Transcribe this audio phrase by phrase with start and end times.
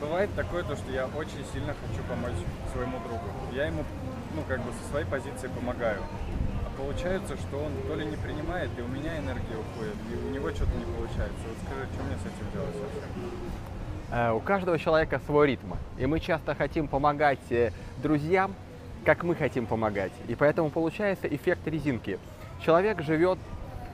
[0.00, 2.38] бывает такое, то, что я очень сильно хочу помочь
[2.72, 3.24] своему другу.
[3.52, 3.84] Я ему,
[4.34, 6.00] ну, как бы со своей позиции помогаю.
[6.64, 10.30] А получается, что он то ли не принимает, и у меня энергия уходит, и у
[10.30, 11.42] него что-то не получается.
[11.48, 13.10] Вот скажи, что мне с этим делать совсем?
[14.10, 15.74] Э, У каждого человека свой ритм.
[15.98, 17.72] И мы часто хотим помогать э,
[18.02, 18.54] друзьям,
[19.04, 20.12] как мы хотим помогать.
[20.28, 22.18] И поэтому получается эффект резинки.
[22.64, 23.38] Человек живет,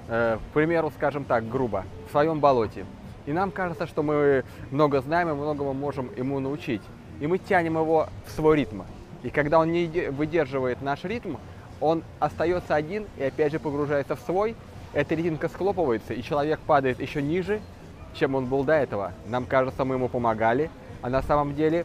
[0.09, 2.85] э, к примеру, скажем так, грубо, в своем болоте.
[3.27, 6.83] И нам кажется, что мы много знаем и многому можем ему научить.
[7.21, 8.83] И мы тянем его в свой ритм.
[9.23, 11.37] И когда он не выдерживает наш ритм,
[11.81, 14.55] он остается один и опять же погружается в свой.
[14.93, 17.61] Эта резинка схлопывается, и человек падает еще ниже,
[18.15, 19.13] чем он был до этого.
[19.27, 20.71] Нам кажется, мы ему помогали,
[21.03, 21.85] а на самом деле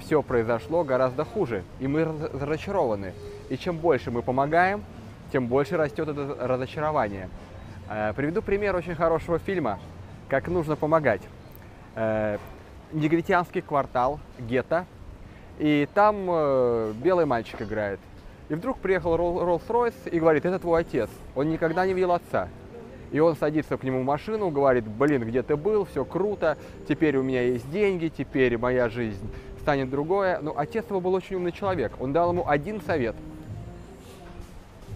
[0.00, 3.12] все произошло гораздо хуже, и мы раз- разочарованы.
[3.50, 4.82] И чем больше мы помогаем,
[5.32, 7.28] тем больше растет это разочарование.
[7.90, 9.78] Э, Приведу пример очень хорошего фильма
[10.28, 11.22] «Как нужно помогать».
[11.94, 12.38] Э,
[12.92, 14.86] Негритянский квартал, гетто,
[15.58, 18.00] и там э, белый мальчик играет.
[18.48, 21.10] И вдруг приехал Рол- Роллс-Ройс и говорит, это твой отец.
[21.34, 22.48] Он никогда не видел отца.
[23.10, 26.56] И он садится к нему в машину, говорит, блин, где ты был, все круто,
[26.88, 29.30] теперь у меня есть деньги, теперь моя жизнь
[29.60, 30.38] станет другое.
[30.40, 31.92] Но отец его был очень умный человек.
[32.00, 33.16] Он дал ему один совет.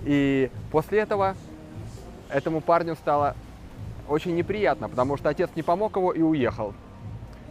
[0.04, 1.36] И после этого
[2.30, 3.34] этому парню стало
[4.12, 6.74] очень неприятно, потому что отец не помог его и уехал.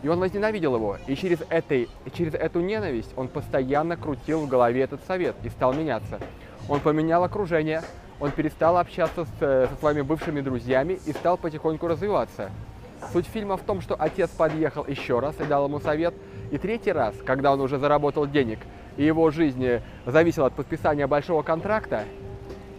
[0.04, 0.98] И он возненавидел его.
[1.08, 5.74] И через, этой, через эту ненависть он постоянно крутил в голове этот совет и стал
[5.74, 6.20] меняться.
[6.70, 7.82] Он поменял окружение,
[8.20, 12.52] он перестал общаться с, э, со своими бывшими друзьями и стал потихоньку развиваться.
[13.12, 16.14] Суть фильма в том, что отец подъехал еще раз и дал ему совет.
[16.52, 18.60] И третий раз, когда он уже заработал денег,
[18.98, 22.06] и его жизнь э, зависела от подписания большого контракта,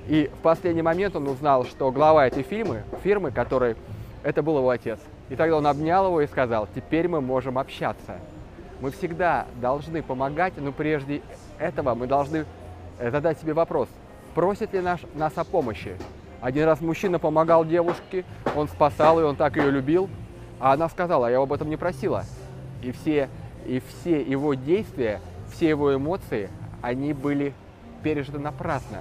[0.08, 3.77] и в последний момент он узнал, что глава этой фирмы, фирмы, которой
[4.22, 4.98] это был его отец.
[5.28, 8.17] И тогда он обнял его и сказал, теперь мы можем общаться.
[8.80, 11.23] Мы всегда должны помогать, но прежде
[11.58, 12.45] этого мы должны
[12.98, 13.89] э, задать себе вопрос,
[14.34, 15.96] просит ли наш, нас о помощи.
[16.41, 18.24] Один раз мужчина помогал девушке,
[18.57, 20.11] он спасал ее, он так ее любил,
[20.58, 22.24] а она сказала, я об этом не просила.
[22.83, 23.29] И все,
[23.64, 25.20] и все его действия,
[25.52, 27.55] все его эмоции, они были
[28.02, 28.98] пережиты напрасно.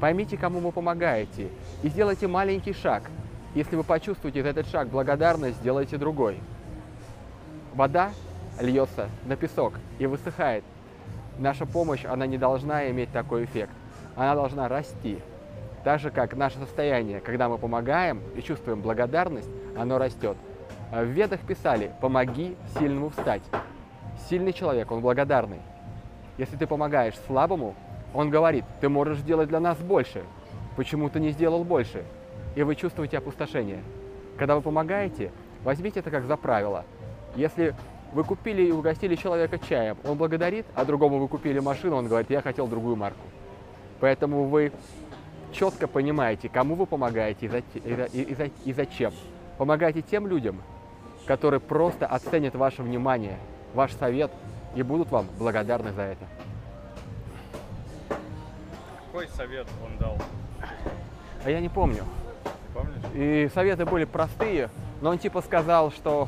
[0.00, 1.48] Поймите, кому вы помогаете,
[1.82, 3.02] и сделайте маленький шаг.
[3.54, 6.38] Если вы почувствуете за этот шаг благодарность, сделайте другой.
[7.74, 8.10] Вода
[8.60, 10.64] льется на песок и высыхает.
[11.38, 13.72] Наша помощь, она не должна иметь такой эффект.
[14.16, 15.18] Она должна расти.
[15.84, 20.36] Так же, как наше состояние, когда мы помогаем и чувствуем благодарность, оно растет.
[20.90, 23.42] В ведах писали «помоги сильному встать».
[24.28, 25.60] Сильный человек, он благодарный.
[26.36, 27.74] Если ты помогаешь слабому,
[28.14, 30.22] он говорит, ты можешь сделать для нас больше.
[30.76, 32.04] Почему ты не сделал больше?
[32.54, 33.82] И вы чувствуете опустошение.
[34.36, 35.30] Когда вы помогаете,
[35.64, 36.84] возьмите это как за правило.
[37.36, 37.74] Если
[38.12, 42.30] вы купили и угостили человека чаем, он благодарит, а другому вы купили машину, он говорит,
[42.30, 43.20] я хотел другую марку.
[44.00, 44.72] Поэтому вы
[45.52, 49.12] четко понимаете, кому вы помогаете и, за- и за- и за- и зачем.
[49.58, 50.60] Помогайте тем людям,
[51.26, 53.36] которые просто оценят ваше внимание,
[53.74, 54.30] ваш совет
[54.74, 56.26] и будут вам благодарны за это.
[59.20, 60.16] Какой совет он дал?
[61.44, 62.04] А я не помню.
[62.42, 63.02] Ты помнишь?
[63.12, 64.70] И советы были простые,
[65.02, 66.26] но он типа сказал, что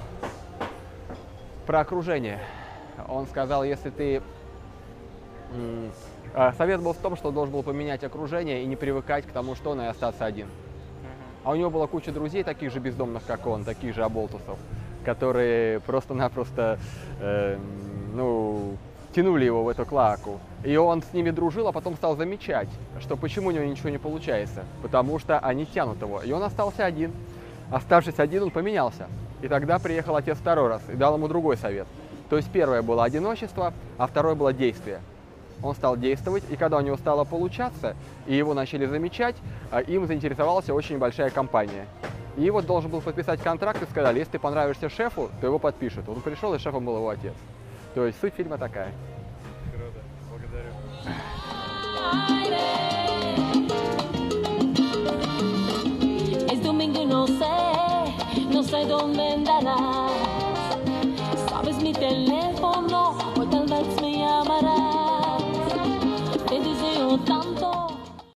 [1.67, 2.39] про окружение.
[3.09, 4.23] Он сказал, если ты...
[6.35, 9.33] а, Совет был в том, что он должен был поменять окружение и не привыкать к
[9.33, 10.49] тому, что он, и остаться один.
[11.45, 14.59] А у него была куча друзей, таких же бездомных, как он, таких же оболтусов,
[15.03, 16.79] которые просто-напросто,
[17.21, 17.57] э,
[18.13, 18.77] ну,
[19.15, 20.41] тянули его в эту клаку.
[20.65, 22.69] И он с ними дружил, а потом стал замечать,
[23.01, 24.65] что почему у него ничего не получается.
[24.83, 26.23] Потому что они тянут его.
[26.23, 27.13] И он остался один.
[27.71, 29.09] Оставшись один, он поменялся.
[29.43, 31.87] И тогда приехал отец второй раз и дал ему другой совет.
[32.31, 35.01] То есть первое было одиночество, а второе было действие.
[35.63, 37.95] Он стал действовать, и когда у него стало получаться,
[38.27, 39.37] и его начали замечать,
[39.71, 41.87] а, им заинтересовалась очень большая компания.
[42.37, 46.09] И вот должен был подписать контракт и сказали, если ты понравишься шефу, то его подпишет.
[46.09, 47.35] Он пришел, и шефом был его отец.
[47.95, 48.89] То есть суть фильма такая.
[52.13, 52.42] high.